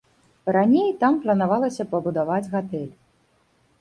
Раней 0.55 0.87
там 1.03 1.19
планавалася 1.25 1.85
пабудаваць 1.91 2.43
гатэль. 2.55 2.93